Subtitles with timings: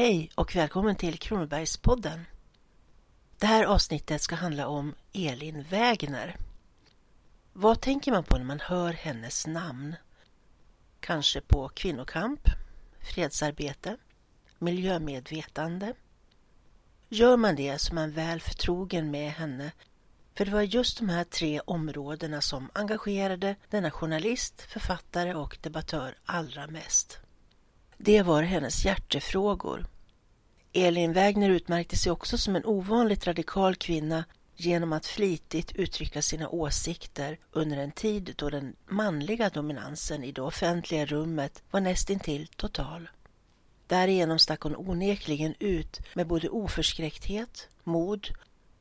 [0.00, 2.24] Hej och välkommen till Kronobergspodden.
[3.38, 6.36] Det här avsnittet ska handla om Elin Wägner.
[7.52, 9.96] Vad tänker man på när man hör hennes namn?
[11.00, 12.40] Kanske på kvinnokamp,
[13.00, 13.96] fredsarbete,
[14.58, 15.94] miljömedvetande.
[17.08, 19.72] Gör man det så är man väl förtrogen med henne
[20.34, 26.18] för det var just de här tre områdena som engagerade denna journalist, författare och debattör
[26.24, 27.20] allra mest.
[28.02, 29.86] Det var hennes hjärtefrågor.
[30.72, 34.24] Elin Wägner utmärkte sig också som en ovanligt radikal kvinna
[34.56, 40.42] genom att flitigt uttrycka sina åsikter under en tid då den manliga dominansen i det
[40.42, 43.08] offentliga rummet var nästintill total.
[43.86, 48.28] Därigenom stack hon onekligen ut med både oförskräckthet, mod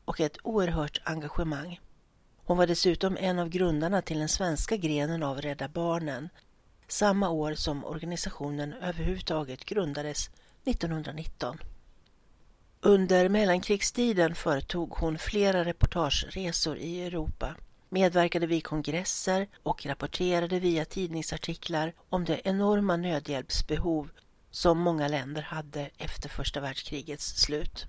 [0.05, 1.79] och ett oerhört engagemang.
[2.45, 6.29] Hon var dessutom en av grundarna till den svenska grenen av Rädda Barnen
[6.91, 10.29] samma år som organisationen överhuvudtaget grundades
[10.65, 11.57] 1919.
[12.81, 17.55] Under mellankrigstiden företog hon flera reportageresor i Europa,
[17.89, 24.09] medverkade vid kongresser och rapporterade via tidningsartiklar om det enorma nödhjälpsbehov
[24.51, 27.87] som många länder hade efter första världskrigets slut.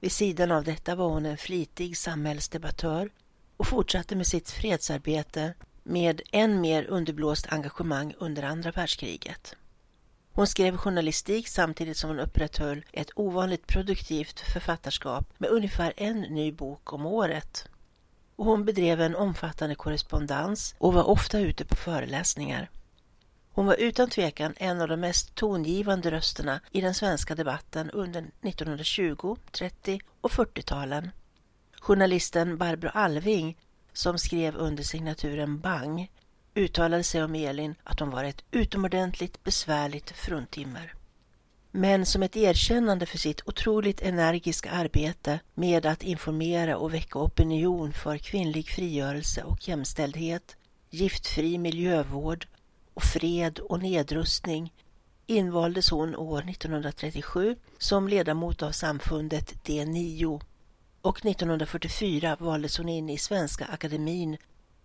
[0.00, 3.10] Vid sidan av detta var hon en flitig samhällsdebattör
[3.56, 9.56] och fortsatte med sitt fredsarbete med än mer underblåst engagemang under andra världskriget.
[10.32, 16.52] Hon skrev journalistik samtidigt som hon upprätthöll ett ovanligt produktivt författarskap med ungefär en ny
[16.52, 17.68] bok om året.
[18.36, 22.70] Och hon bedrev en omfattande korrespondens och var ofta ute på föreläsningar.
[23.52, 28.24] Hon var utan tvekan en av de mest tongivande rösterna i den svenska debatten under
[28.42, 31.10] 1920-, 30 och 40-talen.
[31.80, 33.56] Journalisten Barbro Alving
[33.94, 36.10] som skrev under signaturen Bang,
[36.54, 40.94] uttalade sig om Elin att hon var ett utomordentligt besvärligt fruntimmer.
[41.70, 47.92] Men som ett erkännande för sitt otroligt energiska arbete med att informera och väcka opinion
[47.92, 50.56] för kvinnlig frigörelse och jämställdhet,
[50.90, 52.46] giftfri miljövård
[52.94, 54.72] och fred och nedrustning
[55.26, 60.40] invaldes hon år 1937 som ledamot av samfundet D9
[61.04, 64.36] och 1944 valdes hon in i Svenska Akademin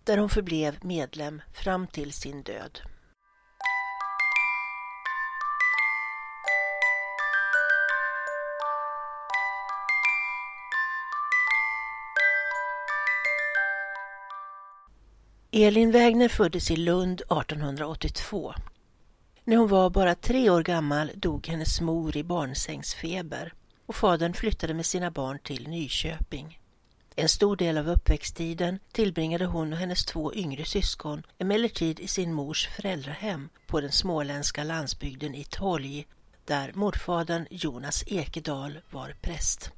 [0.04, 2.80] där hon förblev medlem fram till sin död.
[15.52, 18.54] Elin Wägner föddes i Lund 1882.
[19.44, 23.52] När hon var bara tre år gammal dog hennes mor i barnsängsfeber
[23.90, 26.60] och fadern flyttade med sina barn till Nyköping.
[27.16, 32.32] En stor del av uppväxttiden tillbringade hon och hennes två yngre syskon emellertid i sin
[32.32, 36.06] mors föräldrahem på den småländska landsbygden i Tolg
[36.44, 39.70] där morfadern Jonas Ekedal var präst.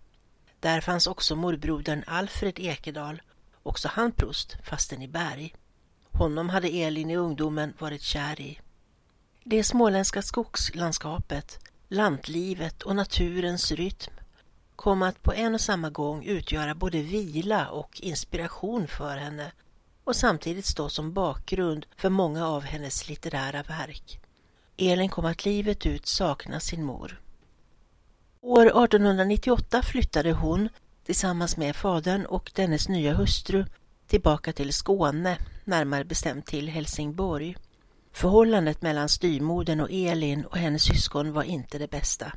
[0.60, 3.22] Där fanns också morbrodern Alfred Ekedal,
[3.62, 5.54] också han prost, fastän i berg.
[6.10, 8.58] Honom hade Elin i ungdomen varit kär i.
[9.44, 11.58] Det småländska skogslandskapet
[11.92, 14.12] lantlivet och naturens rytm
[14.76, 19.52] kom att på en och samma gång utgöra både vila och inspiration för henne
[20.04, 24.20] och samtidigt stå som bakgrund för många av hennes litterära verk.
[24.76, 27.20] Elin kom att livet ut sakna sin mor.
[28.40, 30.68] År 1898 flyttade hon
[31.04, 33.64] tillsammans med fadern och dennes nya hustru
[34.06, 37.56] tillbaka till Skåne, närmare bestämt till Helsingborg.
[38.12, 42.32] Förhållandet mellan styrmodern och Elin och hennes syskon var inte det bästa.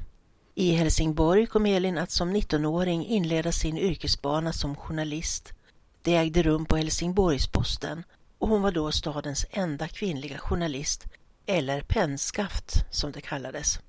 [0.56, 5.54] I Helsingborg kom Elin att som 19-åring inleda sin yrkesbana som journalist.
[6.02, 8.04] Det ägde rum på Helsingborgs-Posten
[8.40, 11.06] och hon var då stadens enda kvinnliga journalist,
[11.46, 13.80] eller pennskaft som det kallades.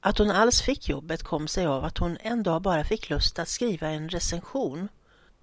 [0.00, 3.38] Att hon alls fick jobbet kom sig av att hon en dag bara fick lust
[3.38, 4.88] att skriva en recension.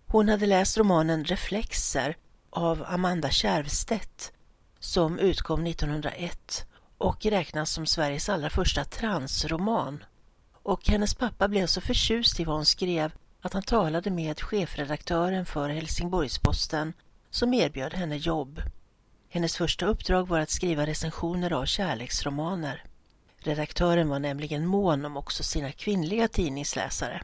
[0.08, 2.16] Hon hade läst romanen Reflexer
[2.50, 4.32] av Amanda Kärvstedt
[4.82, 6.66] som utkom 1901
[6.98, 10.04] och räknas som Sveriges allra första transroman.
[10.64, 13.12] Och hennes pappa blev så förtjust i vad hon skrev
[13.42, 16.94] att han talade med chefredaktören för Helsingborgs-Posten
[17.30, 18.62] som erbjöd henne jobb.
[19.30, 22.84] Hennes första uppdrag var att skriva recensioner av kärleksromaner.
[23.38, 27.22] Redaktören var nämligen mån om också sina kvinnliga tidningsläsare.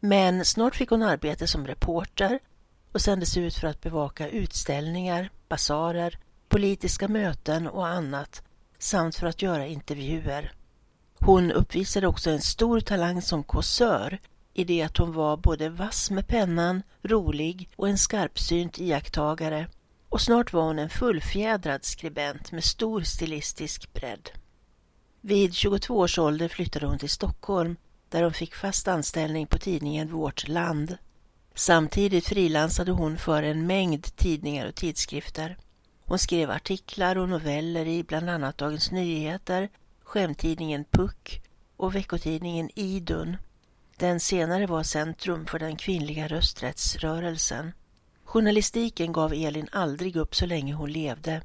[0.00, 2.38] Men snart fick hon arbete som reporter
[2.92, 6.18] och sändes ut för att bevaka utställningar, basarer
[6.52, 8.42] politiska möten och annat
[8.78, 10.52] samt för att göra intervjuer.
[11.14, 14.18] Hon uppvisade också en stor talang som kåsör
[14.54, 19.66] i det att hon var både vass med pennan, rolig och en skarpsynt iakttagare
[20.08, 24.30] och snart var hon en fullfjädrad skribent med stor stilistisk bredd.
[25.20, 27.76] Vid 22 års ålder flyttade hon till Stockholm
[28.08, 30.96] där hon fick fast anställning på tidningen Vårt Land.
[31.54, 35.56] Samtidigt frilansade hon för en mängd tidningar och tidskrifter.
[36.06, 39.68] Hon skrev artiklar och noveller i bland annat Dagens Nyheter,
[40.02, 41.42] skämttidningen Puck
[41.76, 43.36] och veckotidningen Idun.
[43.96, 47.72] Den senare var centrum för den kvinnliga rösträttsrörelsen.
[48.24, 51.42] Journalistiken gav Elin aldrig upp så länge hon levde.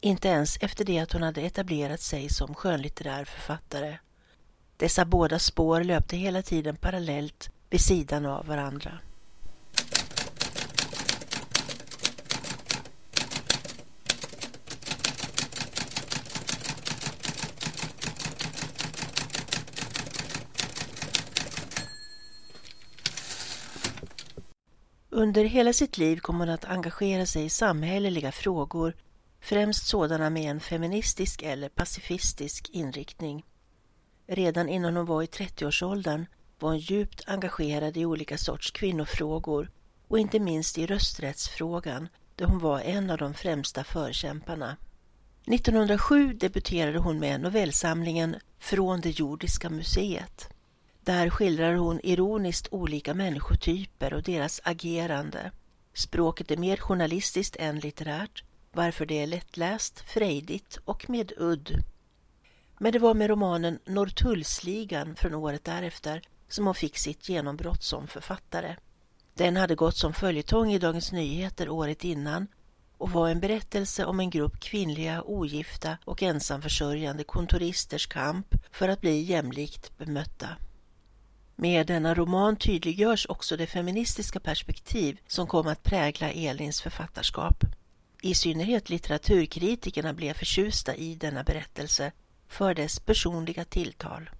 [0.00, 3.98] Inte ens efter det att hon hade etablerat sig som skönlitterär författare.
[4.76, 8.98] Dessa båda spår löpte hela tiden parallellt vid sidan av varandra.
[25.18, 28.96] Under hela sitt liv kom hon att engagera sig i samhälleliga frågor,
[29.40, 33.44] främst sådana med en feministisk eller pacifistisk inriktning.
[34.26, 36.26] Redan innan hon var i 30-årsåldern
[36.58, 39.70] var hon djupt engagerad i olika sorts kvinnofrågor
[40.08, 44.76] och inte minst i rösträttsfrågan där hon var en av de främsta förkämparna.
[45.46, 50.57] 1907 debuterade hon med novellsamlingen Från det jordiska museet.
[51.00, 55.50] Där skildrar hon ironiskt olika människotyper och deras agerande.
[55.94, 61.84] Språket är mer journalistiskt än litterärt, varför det är lättläst, frejdigt och med udd.
[62.78, 68.06] Men det var med romanen Norrtullsligan från året därefter som hon fick sitt genombrott som
[68.06, 68.76] författare.
[69.34, 72.46] Den hade gått som följetong i Dagens Nyheter året innan
[72.98, 79.00] och var en berättelse om en grupp kvinnliga, ogifta och ensamförsörjande kontoristers kamp för att
[79.00, 80.48] bli jämlikt bemötta.
[81.60, 87.64] Med denna roman tydliggörs också det feministiska perspektiv som kom att prägla Elins författarskap.
[88.22, 92.12] I synnerhet litteraturkritikerna blev förtjusta i denna berättelse
[92.48, 94.30] för dess personliga tilltal.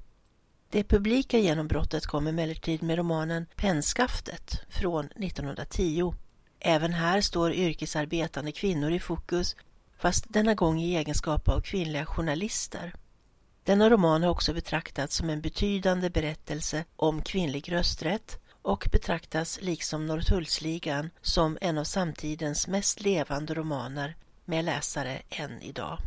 [0.71, 6.15] Det publika genombrottet kom emellertid med romanen Pennskaftet från 1910.
[6.61, 9.57] Även här står yrkesarbetande kvinnor i fokus,
[9.97, 12.93] fast denna gång i egenskap av kvinnliga journalister.
[13.69, 20.07] Denna roman har också betraktats som en betydande berättelse om kvinnlig rösträtt och betraktas liksom
[20.07, 25.99] Norrtullsligan som en av samtidens mest levande romaner med läsare än idag.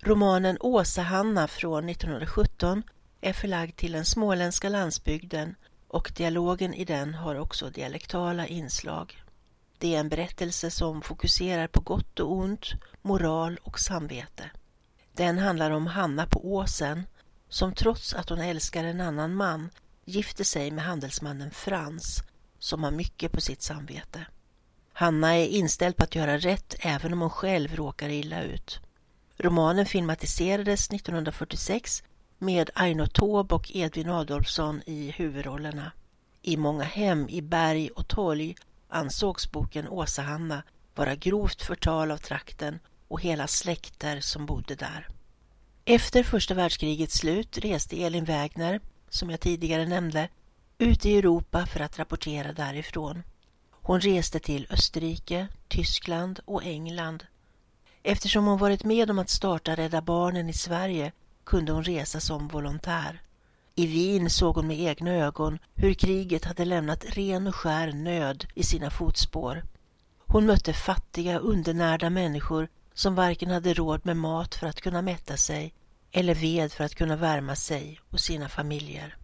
[0.00, 2.82] Romanen Åsa-Hanna från 1917
[3.20, 5.54] är förlagd till den småländska landsbygden
[5.88, 9.22] och dialogen i den har också dialektala inslag.
[9.78, 12.66] Det är en berättelse som fokuserar på gott och ont,
[13.02, 14.50] moral och samvete.
[15.16, 17.06] Den handlar om Hanna på åsen
[17.48, 19.70] som trots att hon älskar en annan man
[20.04, 22.22] gifter sig med handelsmannen Frans
[22.58, 24.26] som har mycket på sitt samvete.
[24.92, 28.80] Hanna är inställd på att göra rätt även om hon själv råkar illa ut.
[29.36, 32.02] Romanen filmatiserades 1946
[32.38, 35.92] med Aino Taube och Edvin Adolfsson i huvudrollerna.
[36.42, 38.56] I många hem i Berg och Tolg
[38.88, 40.62] ansågs boken Åsa-Hanna
[40.94, 45.08] vara grovt förtal av trakten och hela släkter som bodde där.
[45.84, 50.28] Efter första världskrigets slut reste Elin Wägner, som jag tidigare nämnde,
[50.78, 53.22] ut i Europa för att rapportera därifrån.
[53.70, 57.24] Hon reste till Österrike, Tyskland och England.
[58.02, 61.12] Eftersom hon varit med om att starta Rädda Barnen i Sverige
[61.44, 63.22] kunde hon resa som volontär.
[63.74, 68.46] I Wien såg hon med egna ögon hur kriget hade lämnat ren och skär nöd
[68.54, 69.62] i sina fotspår.
[70.18, 75.36] Hon mötte fattiga, undernärda människor som varken hade råd med mat för att kunna mätta
[75.36, 75.74] sig
[76.12, 79.16] eller ved för att kunna värma sig och sina familjer.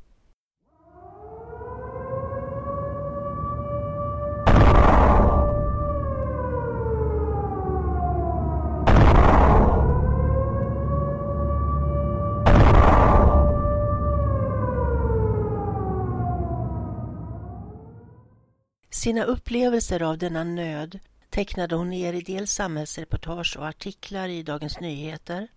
[18.90, 20.98] Sina upplevelser av denna nöd
[21.32, 25.48] tecknade hon ner i dels samhällsreportage och artiklar i Dagens Nyheter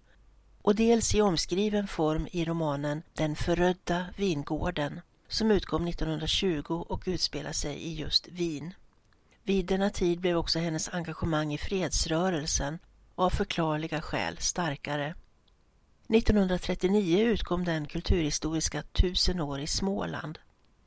[0.62, 7.52] och dels i omskriven form i romanen Den förödda vingården som utkom 1920 och utspelar
[7.52, 8.74] sig i just Wien.
[9.44, 12.80] Vid denna tid blev också hennes engagemang i fredsrörelsen
[13.16, 15.16] av förklarliga skäl starkare.
[16.10, 20.40] 1939 utkom den kulturhistoriska Tusen år i Småland.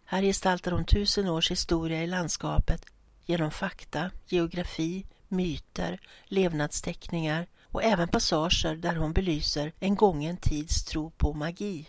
[0.05, 2.85] Här gestaltar hon tusen års historia i landskapet
[3.29, 11.11] genom fakta, geografi, myter, levnadsteckningar och även passager där hon belyser en gången tids tro
[11.11, 11.89] på magi.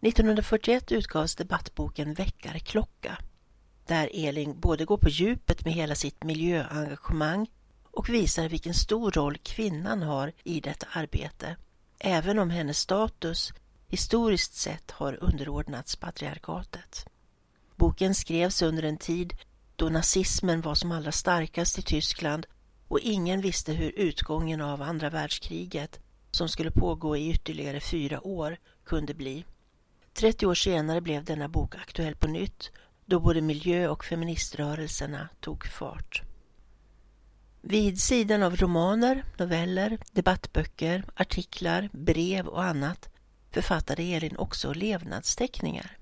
[0.00, 3.18] 1941 utgavs debattboken Väckarklocka
[3.86, 7.50] där Elin både går på djupet med hela sitt miljöengagemang
[7.82, 11.56] och visar vilken stor roll kvinnan har i detta arbete.
[11.98, 13.52] även om hennes status
[13.88, 17.06] historiskt sett har underordnats patriarkatet.
[17.76, 19.34] Boken skrevs under en tid
[19.78, 22.46] då nazismen var som allra starkast i Tyskland
[22.88, 28.56] och ingen visste hur utgången av andra världskriget, som skulle pågå i ytterligare fyra år,
[28.84, 29.44] kunde bli.
[30.12, 32.70] 30 år senare blev denna bok aktuell på nytt
[33.06, 36.22] då både miljö och feministrörelserna tog fart.
[37.60, 43.08] Vid sidan av romaner, noveller, debattböcker, artiklar, brev och annat
[43.50, 45.97] författade Elin också levnadsteckningar.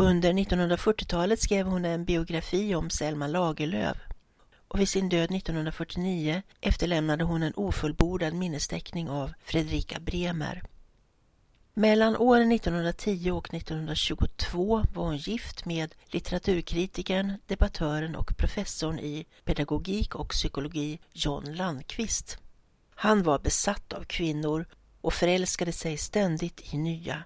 [0.00, 3.96] Under 1940-talet skrev hon en biografi om Selma Lagerlöf
[4.68, 10.62] och vid sin död 1949 efterlämnade hon en ofullbordad minnesteckning av Fredrika Bremer.
[11.74, 20.14] Mellan åren 1910 och 1922 var hon gift med litteraturkritikern, debattören och professorn i pedagogik
[20.14, 22.38] och psykologi John Landqvist.
[22.94, 24.66] Han var besatt av kvinnor
[25.00, 27.24] och förälskade sig ständigt i nya.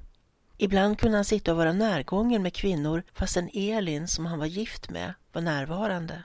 [0.62, 4.90] Ibland kunde han sitta och vara närgången med kvinnor fastän Elin, som han var gift
[4.90, 6.22] med, var närvarande.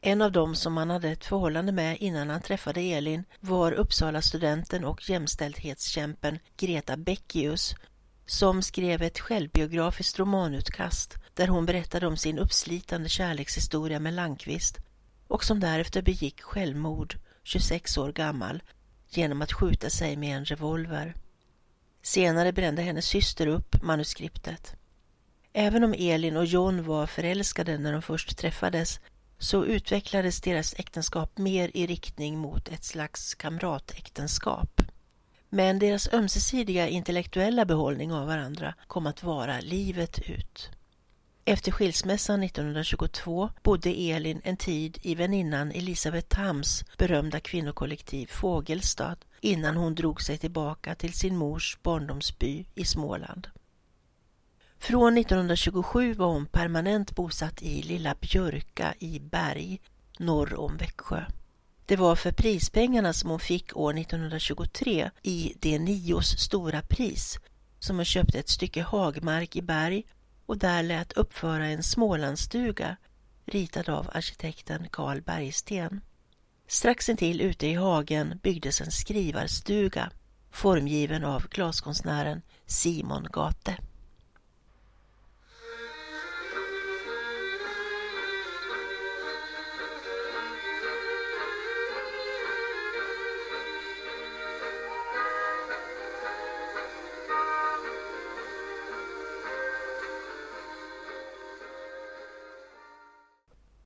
[0.00, 4.84] En av dem som han hade ett förhållande med innan han träffade Elin var Uppsala-studenten
[4.84, 7.74] och jämställdhetskämpen Greta Beckius
[8.26, 14.78] som skrev ett självbiografiskt romanutkast där hon berättade om sin uppslitande kärlekshistoria med Landqvist
[15.28, 18.62] och som därefter begick självmord, 26 år gammal,
[19.08, 21.14] genom att skjuta sig med en revolver.
[22.04, 24.74] Senare brände hennes syster upp manuskriptet.
[25.52, 29.00] Även om Elin och John var förälskade när de först träffades
[29.38, 34.80] så utvecklades deras äktenskap mer i riktning mot ett slags kamratäktenskap.
[35.48, 40.70] Men deras ömsesidiga intellektuella behållning av varandra kom att vara livet ut.
[41.46, 49.76] Efter skilsmässan 1922 bodde Elin en tid i väninnan Elisabeth Thams berömda kvinnokollektiv Fågelstad innan
[49.76, 53.48] hon drog sig tillbaka till sin mors barndomsby i Småland.
[54.78, 59.80] Från 1927 var hon permanent bosatt i Lilla Björka i Berg
[60.18, 61.24] norr om Växjö.
[61.86, 67.38] Det var för prispengarna som hon fick år 1923 i de nios stora pris
[67.78, 70.04] som hon köpte ett stycke hagmark i Berg
[70.46, 72.96] och där lät uppföra en Smålandsstuga
[73.46, 76.00] ritad av arkitekten Carl Bergsten.
[76.66, 80.10] Strax intill ute i hagen byggdes en skrivarstuga
[80.50, 83.76] formgiven av glaskonstnären Simon Gate.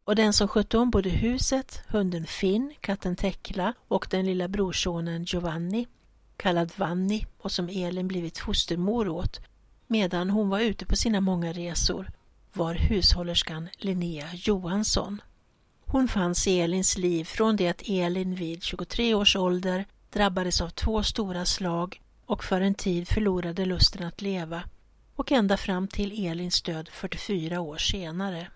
[0.08, 5.24] Och den som skötte om både huset, hunden Finn, katten Tekla och den lilla brorsonen
[5.24, 5.86] Giovanni,
[6.36, 9.40] kallad Vanni och som Elin blivit fostermor åt
[9.86, 12.10] medan hon var ute på sina många resor,
[12.52, 15.22] var hushållerskan Linnea Johansson.
[15.80, 20.68] Hon fanns i Elins liv från det att Elin vid 23 års ålder drabbades av
[20.68, 24.62] två stora slag och för en tid förlorade lusten att leva
[25.14, 28.48] och ända fram till Elins död 44 år senare.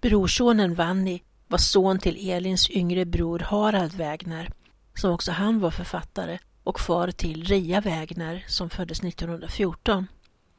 [0.00, 4.50] Brorsonen Vanni var son till Elins yngre bror Harald Wägner,
[4.94, 10.06] som också han var författare, och far till Ria Wägner som föddes 1914.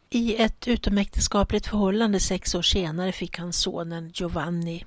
[0.10, 4.86] I ett utomäktenskapligt förhållande sex år senare fick han sonen Giovanni.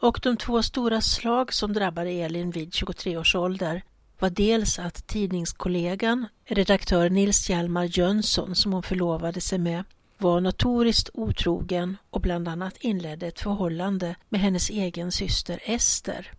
[0.00, 3.82] Och de två stora slag som drabbade Elin vid 23 års ålder
[4.18, 9.84] var dels att tidningskollegan, redaktör Nils Hjalmar Jönsson som hon förlovade sig med,
[10.18, 16.32] var notoriskt otrogen och bland annat inledde ett förhållande med hennes egen syster Ester.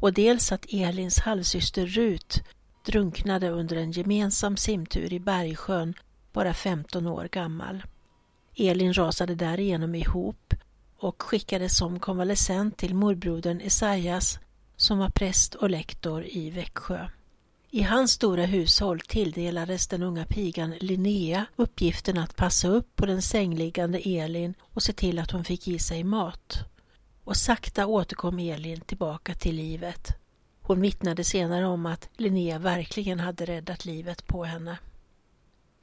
[0.00, 2.42] Och dels att Elins halvsyster Rut
[2.86, 5.94] drunknade under en gemensam simtur i Bergsjön,
[6.32, 7.82] bara 15 år gammal.
[8.56, 10.54] Elin rasade därigenom ihop
[10.98, 14.38] och skickades som konvalescent till morbrodern Esaias
[14.76, 17.08] som var präst och lektor i Växjö.
[17.76, 23.22] I hans stora hushåll tilldelades den unga pigan Linnea uppgiften att passa upp på den
[23.22, 26.58] sängliggande Elin och se till att hon fick i sig mat.
[27.24, 30.16] Och sakta återkom Elin tillbaka till livet.
[30.60, 34.78] Hon vittnade senare om att Linnea verkligen hade räddat livet på henne.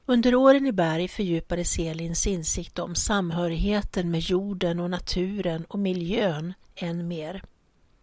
[0.06, 6.54] Under åren i Berg fördjupades Elins insikt om samhörigheten med jorden och naturen och miljön
[6.76, 7.44] än mer.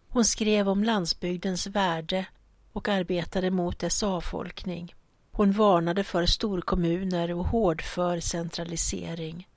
[0.09, 2.27] Hon skrev om landsbygdens värde
[2.73, 4.95] och arbetade mot dess avfolkning.
[5.33, 9.49] Hon varnade för storkommuner och hårdför centralisering.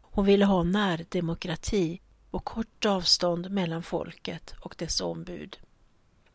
[0.00, 5.58] Hon ville ha närdemokrati och kort avstånd mellan folket och dess ombud.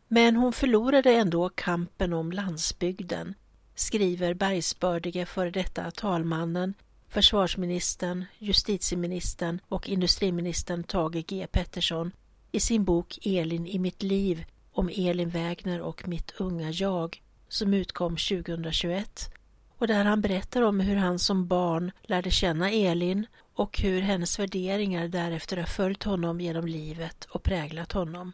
[0.08, 3.34] Men hon förlorade ändå kampen om landsbygden
[3.76, 6.74] skriver bergsbördige före detta talmannen,
[7.08, 12.12] försvarsministern, justitieministern och industriministern Tage G Pettersson
[12.52, 14.46] i sin bok Elin i mitt liv
[14.80, 19.34] om Elin Wägner och mitt unga jag som utkom 2021
[19.78, 24.40] och där han berättar om hur han som barn lärde känna Elin och hur hennes
[24.40, 28.32] värderingar därefter har följt honom genom livet och präglat honom.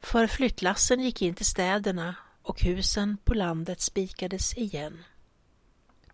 [0.00, 5.04] För flyttlassen gick in till städerna och husen på landet spikades igen.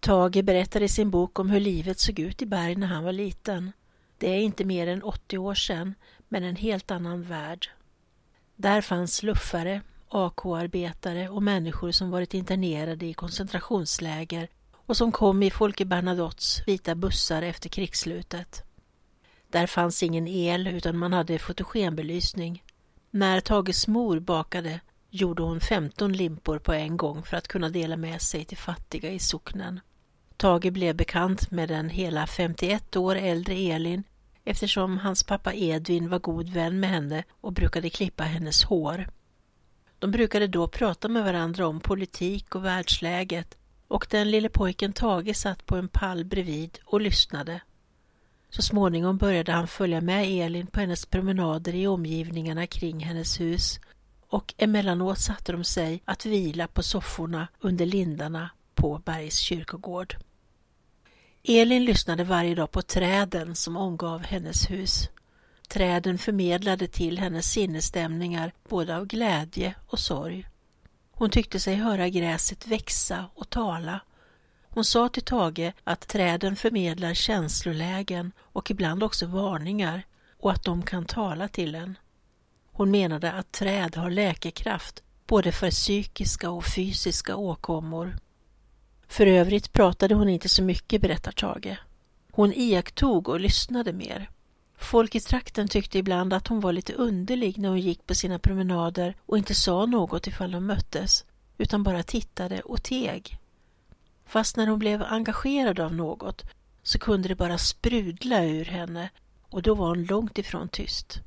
[0.01, 3.13] Tage berättar i sin bok om hur livet såg ut i Berg när han var
[3.13, 3.73] liten.
[4.19, 5.95] Det är inte mer än 80 år sedan,
[6.29, 7.69] men en helt annan värld.
[8.63, 14.49] Där fanns luffare, AK-arbetare och människor som varit internerade i koncentrationsläger
[14.87, 18.63] och som kom i Folke Bernadottes vita bussar efter krigsslutet.
[19.49, 22.63] Där fanns ingen el utan man hade fotogenbelysning.
[23.11, 27.97] När Tages mor bakade gjorde hon 15 limpor på en gång för att kunna dela
[27.97, 29.81] med sig till fattiga i socknen.
[30.37, 34.05] Tage blev bekant med den hela 51 år äldre Elin
[34.45, 39.09] eftersom hans pappa Edvin var god vän med henne och brukade klippa hennes hår.
[39.99, 43.57] De brukade då prata med varandra om politik och världsläget
[43.89, 47.61] och den lille pojken Tage satt på en pall bredvid och lyssnade.
[48.51, 53.81] Så småningom började han följa med Elin på hennes promenader i omgivningarna kring hennes hus
[54.29, 60.17] och emellanåt satte de sig att vila på sofforna under lindarna på Bergs kyrkogård.
[61.45, 65.09] Elin lyssnade varje dag på träden som omgav hennes hus.
[65.69, 70.49] Träden förmedlade till hennes sinnesstämningar både av glädje och sorg.
[71.11, 74.01] Hon tyckte sig höra gräset växa och tala.
[74.69, 80.03] Hon sa till Tage att träden förmedlar känslolägen och ibland också varningar
[80.39, 81.99] och att de kan tala till en.
[82.73, 88.17] Hon menade att träd har läkekraft både för psykiska och fysiska åkommor.
[89.13, 91.77] För övrigt pratade hon inte så mycket, berättar Tage.
[92.31, 94.31] Hon iakttog och lyssnade mer.
[94.79, 98.39] Folk i trakten tyckte ibland att hon var lite underlig när hon gick på sina
[98.39, 101.25] promenader och inte sa något ifall de möttes,
[101.59, 103.39] utan bara tittade och teg.
[104.27, 106.43] Fast när hon blev engagerad av något
[106.83, 109.11] så kunde det bara sprudla ur henne
[109.51, 111.21] och då var hon långt ifrån tyst.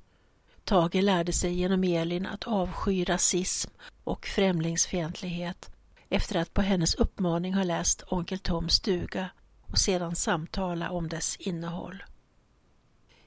[0.63, 3.71] Tage lärde sig genom Elin att avsky rasism
[4.03, 5.69] och främlingsfientlighet
[6.15, 9.29] efter att på hennes uppmaning ha läst Onkel Toms stuga
[9.61, 12.03] och sedan samtala om dess innehåll.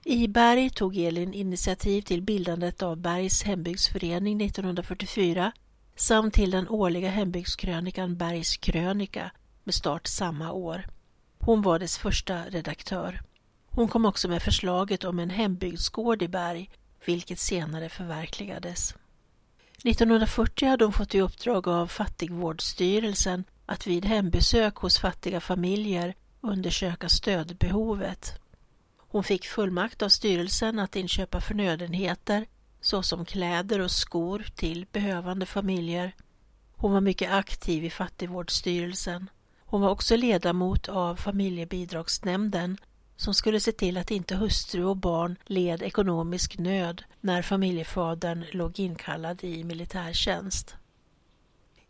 [0.04, 5.52] I Berg tog Elin initiativ till bildandet av Bergs hembygdsförening 1944
[5.96, 9.30] samt till den årliga hembygdskrönikan Bergs krönika
[9.64, 10.86] med start samma år.
[11.38, 13.22] Hon var dess första redaktör.
[13.66, 16.70] Hon kom också med förslaget om en hembygdsgård i Berg,
[17.06, 18.94] vilket senare förverkligades.
[19.84, 27.08] 1940 hade hon fått i uppdrag av Fattigvårdsstyrelsen att vid hembesök hos fattiga familjer undersöka
[27.08, 28.40] stödbehovet.
[28.96, 32.46] Hon fick fullmakt av styrelsen att inköpa förnödenheter
[32.80, 36.14] såsom kläder och skor till behövande familjer.
[36.76, 39.30] Hon var mycket aktiv i Fattigvårdsstyrelsen.
[39.58, 42.78] Hon var också ledamot av familjebidragsnämnden
[43.18, 48.80] som skulle se till att inte hustru och barn led ekonomisk nöd när familjefadern låg
[48.80, 50.76] inkallad i militärtjänst.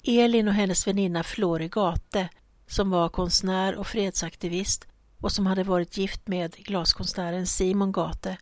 [0.02, 2.28] Elin och hennes väninna Florigate,
[2.66, 4.86] som var konstnär och fredsaktivist
[5.20, 8.36] och som hade varit gift med glaskonstnären Simon Gate,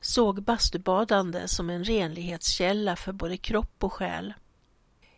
[0.00, 4.34] såg bastubadande som en renlighetskälla för både kropp och själ.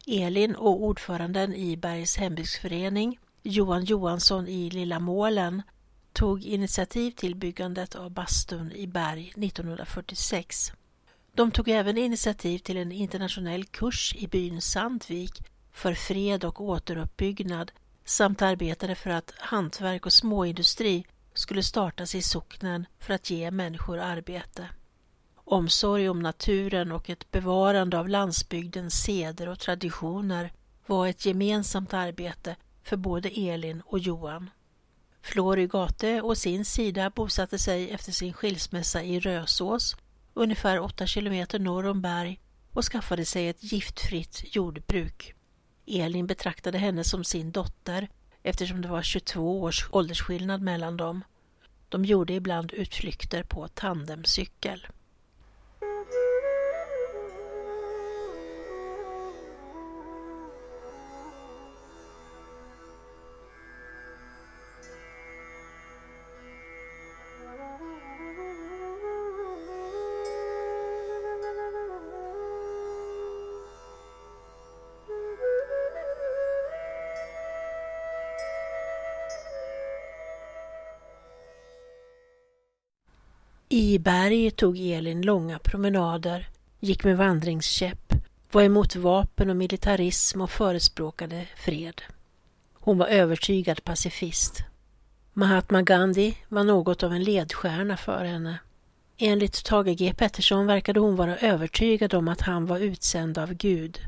[0.06, 5.62] Elin och ordföranden i Bergs hembygdsförening, Johan Johansson i Lilla Målen,
[6.14, 10.72] tog initiativ till byggandet av bastun i Berg 1946.
[11.34, 17.72] De tog även initiativ till en internationell kurs i byn Sandvik för fred och återuppbyggnad
[18.04, 23.98] samt arbetade för att hantverk och småindustri skulle startas i socknen för att ge människor
[23.98, 24.68] arbete.
[25.36, 30.52] Omsorg om naturen och ett bevarande av landsbygdens seder och traditioner
[30.86, 34.50] var ett gemensamt arbete för både Elin och Johan.
[35.24, 39.96] Flori Gate å sin sida bosatte sig efter sin skilsmässa i Rösås,
[40.34, 42.40] ungefär 8 kilometer norr om Berg
[42.72, 45.34] och skaffade sig ett giftfritt jordbruk.
[45.86, 48.08] Elin betraktade henne som sin dotter
[48.42, 51.24] eftersom det var 22 års åldersskillnad mellan dem.
[51.88, 54.86] De gjorde ibland utflykter på tandemcykel.
[84.04, 86.48] Berg tog Elin långa promenader,
[86.80, 88.12] gick med vandringskäpp,
[88.52, 92.02] var emot vapen och militarism och förespråkade fred.
[92.74, 94.64] Hon var övertygad pacifist.
[95.32, 98.58] Mahatma Gandhi var något av en ledstjärna för henne.
[99.18, 103.98] Enligt Tage G Pettersson verkade hon vara övertygad om att han var utsänd av Gud.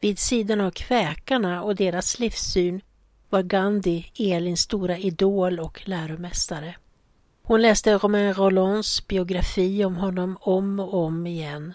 [0.00, 2.80] Vid sidan av kväkarna och deras livssyn
[3.28, 6.74] var Gandhi Elins stora idol och läromästare.
[7.50, 11.74] Hon läste Romain Rollands biografi om honom om och om igen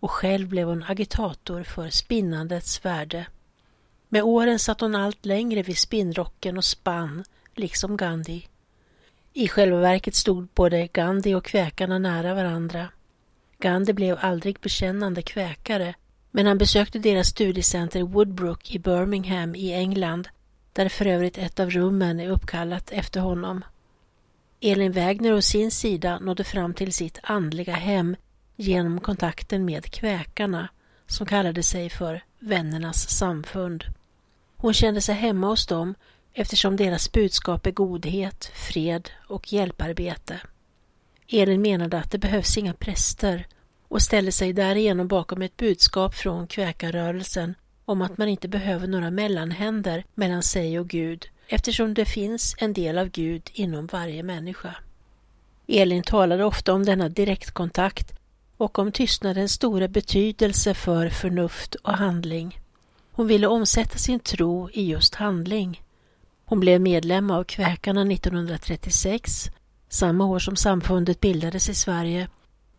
[0.00, 3.26] och själv blev hon agitator för spinnandets värde.
[4.08, 8.46] Med åren satt hon allt längre vid spinnrocken och spann, liksom Gandhi.
[9.32, 12.88] I själva verket stod både Gandhi och kväkarna nära varandra.
[13.58, 15.94] Gandhi blev aldrig bekännande kväkare,
[16.30, 20.28] men han besökte deras studiecenter Woodbrook i Birmingham i England,
[20.72, 23.64] där för övrigt ett av rummen är uppkallat efter honom.
[24.60, 28.16] Elin Wägner å sin sida nådde fram till sitt andliga hem
[28.56, 30.68] genom kontakten med kväkarna,
[31.06, 33.84] som kallade sig för Vännernas samfund.
[34.56, 35.94] Hon kände sig hemma hos dem
[36.32, 40.40] eftersom deras budskap är godhet, fred och hjälparbete.
[41.28, 43.46] Elin menade att det behövs inga präster
[43.88, 49.10] och ställde sig därigenom bakom ett budskap från kväkarrörelsen om att man inte behöver några
[49.10, 54.74] mellanhänder mellan sig och Gud eftersom det finns en del av Gud inom varje människa.
[55.66, 58.12] Elin talade ofta om denna direktkontakt
[58.56, 62.60] och om tystnadens stora betydelse för förnuft och handling.
[63.12, 65.82] Hon ville omsätta sin tro i just handling.
[66.44, 69.50] Hon blev medlem av Kväkarna 1936,
[69.88, 72.28] samma år som samfundet bildades i Sverige,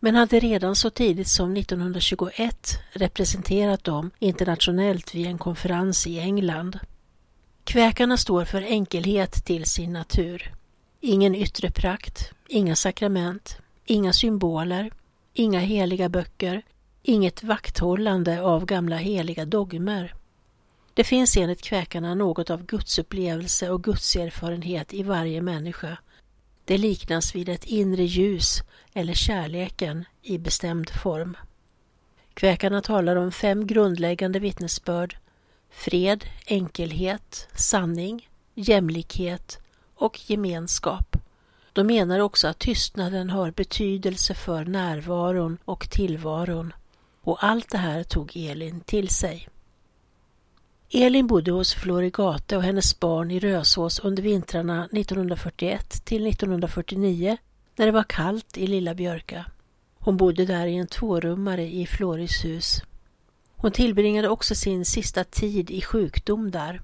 [0.00, 6.78] men hade redan så tidigt som 1921 representerat dem internationellt vid en konferens i England.
[7.70, 10.54] Kväkarna står för enkelhet till sin natur.
[11.00, 14.90] Ingen yttre prakt, inga sakrament, inga symboler,
[15.34, 16.62] inga heliga böcker,
[17.02, 20.14] inget vakthållande av gamla heliga dogmer.
[20.94, 25.98] Det finns enligt kväkarna något av gudsupplevelse och gudserfarenhet i varje människa.
[26.64, 28.62] Det liknas vid ett inre ljus
[28.94, 31.36] eller kärleken i bestämd form.
[32.34, 35.16] Kväkarna talar om fem grundläggande vittnesbörd
[35.70, 39.58] fred, enkelhet, sanning, jämlikhet
[39.94, 41.16] och gemenskap.
[41.72, 46.72] De menar också att tystnaden har betydelse för närvaron och tillvaron.
[47.22, 49.48] Och allt det här tog Elin till sig.
[50.90, 57.36] Elin bodde hos Florigate och hennes barn i Rösås under vintrarna 1941 till 1949
[57.76, 59.44] när det var kallt i Lilla Björka.
[59.98, 62.82] Hon bodde där i en tvårummare i Floris hus.
[63.62, 66.80] Hon tillbringade också sin sista tid i sjukdom där.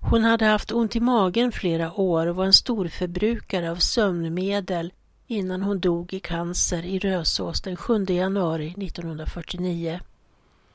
[0.00, 4.92] Hon hade haft ont i magen flera år och var en storförbrukare av sömnmedel
[5.26, 10.00] innan hon dog i cancer i Rösås den 7 januari 1949.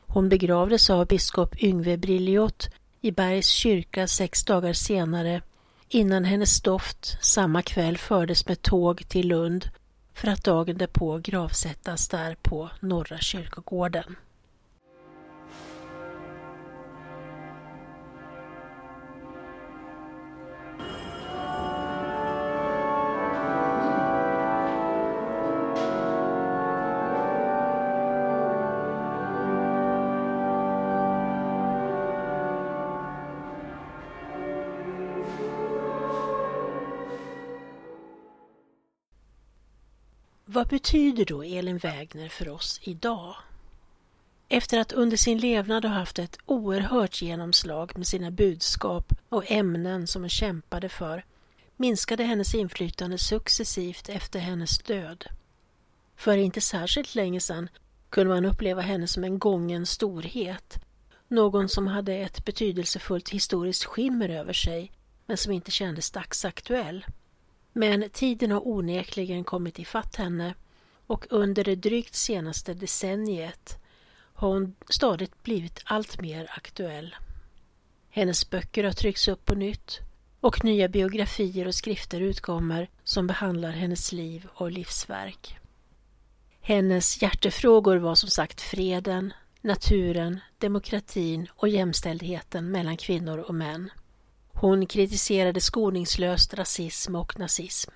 [0.07, 2.69] Hon begravdes av biskop Yngve Brilliot
[3.01, 5.41] i Bergs kyrka sex dagar senare
[5.89, 9.69] innan hennes doft samma kväll fördes med tåg till Lund
[10.13, 14.15] för att dagen därpå gravsättas där på Norra kyrkogården.
[40.61, 43.35] Vad betyder då Elin Wägner för oss idag?
[44.49, 50.07] Efter att under sin levnad ha haft ett oerhört genomslag med sina budskap och ämnen
[50.07, 51.25] som hon kämpade för
[51.77, 55.25] minskade hennes inflytande successivt efter hennes död.
[56.15, 57.69] För inte särskilt länge sedan
[58.09, 60.79] kunde man uppleva henne som en gången storhet,
[61.27, 64.91] någon som hade ett betydelsefullt historiskt skimmer över sig
[65.25, 67.05] men som inte kändes dagsaktuell.
[67.73, 70.53] Men tiden har onekligen kommit ifatt henne
[71.07, 73.77] och under det drygt senaste decenniet
[74.33, 77.15] har hon stadigt blivit allt mer aktuell.
[78.09, 79.99] Hennes böcker har tryckts upp på nytt
[80.39, 85.57] och nya biografier och skrifter utkommer som behandlar hennes liv och livsverk.
[86.61, 93.89] Hennes hjärtefrågor var som sagt freden, naturen, demokratin och jämställdheten mellan kvinnor och män.
[94.61, 97.91] Hon kritiserade skoningslöst rasism och nazism.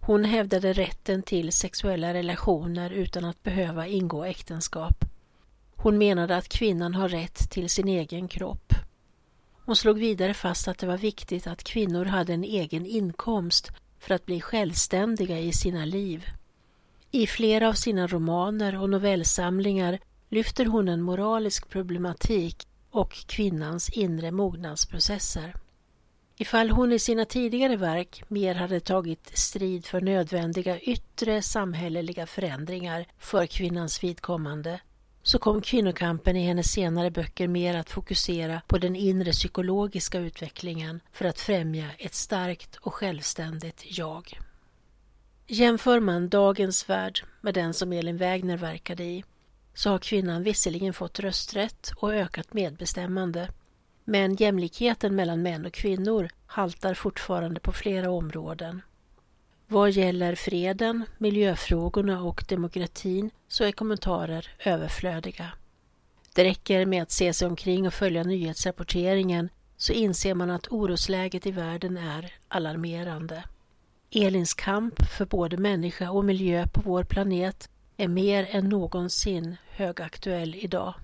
[0.00, 5.04] Hon hävdade rätten till sexuella relationer utan att behöva ingå äktenskap.
[5.76, 8.72] Hon menade att kvinnan har rätt till sin egen kropp.
[9.64, 14.14] Hon slog vidare fast att det var viktigt att kvinnor hade en egen inkomst för
[14.14, 16.24] att bli självständiga i sina liv.
[17.10, 24.30] I flera av sina romaner och novellsamlingar lyfter hon en moralisk problematik och kvinnans inre
[24.30, 25.54] mognadsprocesser.
[26.40, 33.06] Ifall hon i sina tidigare verk mer hade tagit strid för nödvändiga yttre samhälleliga förändringar
[33.18, 34.80] för kvinnans vidkommande
[35.22, 41.00] så kom kvinnokampen i hennes senare böcker mer att fokusera på den inre psykologiska utvecklingen
[41.12, 44.38] för att främja ett starkt och självständigt jag.
[45.46, 49.24] Jämför man dagens värld med den som Elin Wägner verkade i
[49.74, 53.48] så har kvinnan visserligen fått rösträtt och ökat medbestämmande
[54.08, 58.82] men jämlikheten mellan män och kvinnor haltar fortfarande på flera områden.
[59.66, 65.52] Vad gäller freden, miljöfrågorna och demokratin så är kommentarer överflödiga.
[66.34, 71.46] Det räcker med att se sig omkring och följa nyhetsrapporteringen så inser man att orosläget
[71.46, 73.44] i världen är alarmerande.
[74.10, 80.54] Elins kamp för både människa och miljö på vår planet är mer än någonsin högaktuell
[80.54, 80.94] idag.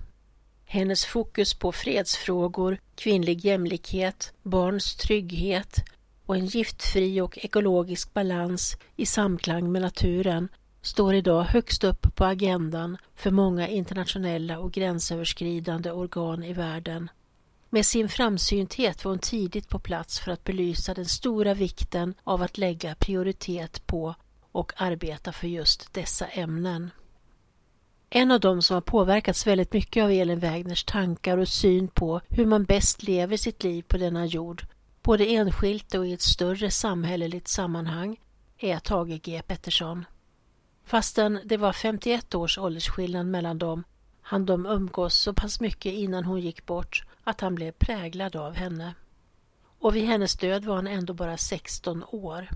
[0.65, 5.83] Hennes fokus på fredsfrågor, kvinnlig jämlikhet, barns trygghet
[6.25, 10.49] och en giftfri och ekologisk balans i samklang med naturen
[10.81, 17.09] står idag högst upp på agendan för många internationella och gränsöverskridande organ i världen.
[17.69, 22.41] Med sin framsynthet var hon tidigt på plats för att belysa den stora vikten av
[22.41, 24.15] att lägga prioritet på
[24.51, 26.91] och arbeta för just dessa ämnen.
[28.17, 32.21] En av dem som har påverkats väldigt mycket av Elin Wägners tankar och syn på
[32.29, 34.63] hur man bäst lever sitt liv på denna jord,
[35.03, 38.19] både enskilt och i ett större samhälleligt sammanhang,
[38.57, 40.05] är Tage G Pettersson.
[40.85, 43.83] Fastän det var 51 års åldersskillnad mellan dem
[44.21, 48.53] hann de umgås så pass mycket innan hon gick bort att han blev präglad av
[48.53, 48.93] henne.
[49.79, 52.49] Och vid hennes död var han ändå bara 16 år.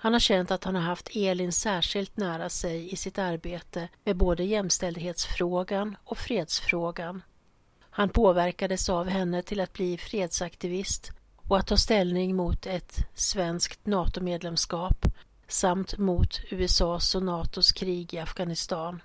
[0.00, 4.16] Han har känt att han har haft Elin särskilt nära sig i sitt arbete med
[4.16, 7.22] både jämställdhetsfrågan och fredsfrågan.
[7.90, 13.86] Han påverkades av henne till att bli fredsaktivist och att ta ställning mot ett svenskt
[13.86, 15.06] NATO-medlemskap
[15.48, 19.02] samt mot USAs och NATOs krig i Afghanistan.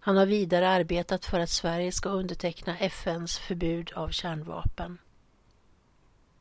[0.00, 4.98] Han har vidare arbetat för att Sverige ska underteckna FNs förbud av kärnvapen.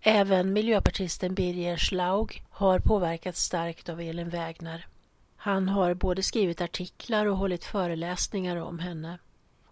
[0.09, 4.87] Även miljöpartisten Birger Schlaug har påverkats starkt av Elin Wägner.
[5.35, 9.19] Han har både skrivit artiklar och hållit föreläsningar om henne.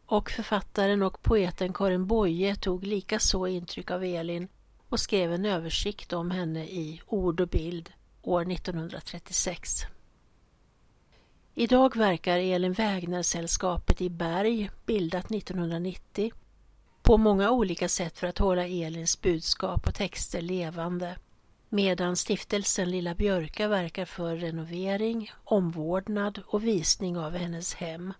[0.05, 4.47] Och författaren och poeten Karin Boye tog likaså intryck av Elin
[4.89, 9.81] och skrev en översikt om henne i Ord och bild år 1936.
[11.53, 16.31] Idag verkar Elin Wägner-sällskapet i Berg, bildat 1990,
[17.05, 21.15] på många olika sätt för att hålla Elins budskap och texter levande
[21.69, 28.13] medan stiftelsen Lilla Björka verkar för renovering, omvårdnad och visning av hennes hem.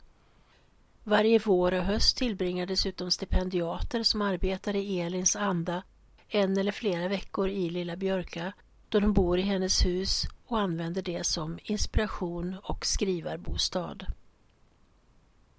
[1.04, 5.84] Varje vår och höst tillbringar dessutom stipendiater som arbetar i Elins anda
[6.30, 8.54] en eller flera veckor i Lilla Björka
[8.89, 13.98] då de bor i hennes hus och använder det som inspiration och skrivarbostad.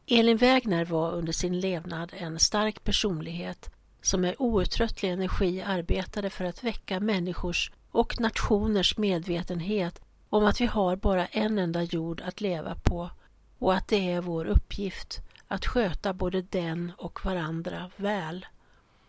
[0.08, 3.70] Elin Wägner var under sin levnad en stark personlighet
[4.02, 10.66] som med outtröttlig energi arbetade för att väcka människors och nationers medvetenhet om att vi
[10.66, 13.10] har bara en enda jord att leva på
[13.58, 18.46] och att det är vår uppgift att sköta både den och varandra väl.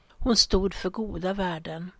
[0.10, 1.91] Hon stod för goda värden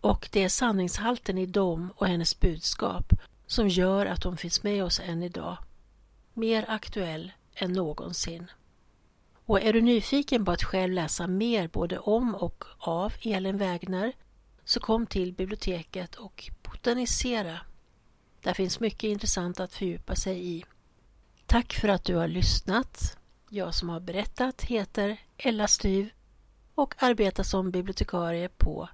[0.00, 3.12] och det är sanningshalten i dem och hennes budskap
[3.46, 5.56] som gör att hon finns med oss än idag.
[6.34, 8.50] Mer aktuell än någonsin.
[9.46, 14.12] Och är du nyfiken på att själv läsa mer både om och av Elin Wägner
[14.64, 17.60] så kom till biblioteket och botanisera.
[18.40, 20.64] Där finns mycket intressant att fördjupa sig i.
[21.46, 23.16] Tack för att du har lyssnat.
[23.48, 26.10] Jag som har berättat heter Ella Styv
[26.74, 28.88] och arbetar som bibliotekarie på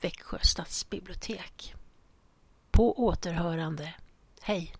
[0.00, 1.74] Växjö stadsbibliotek.
[2.70, 3.94] På återhörande.
[4.40, 4.74] Hej!